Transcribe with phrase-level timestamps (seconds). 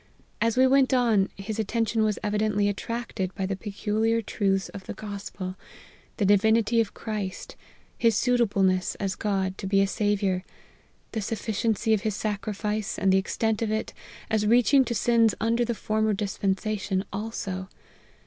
[0.41, 4.87] As we went on, his attention was evidently attracted by the pecu liar truths of
[4.87, 5.55] the Gospel
[6.17, 7.55] the divinity of Christ
[7.99, 10.43] his suitableness, as God, to be a Saviour
[11.11, 13.93] the suf ficiency of his sacrifice, and the extent of it,
[14.31, 17.69] as reaching to sins under the former dispensation also.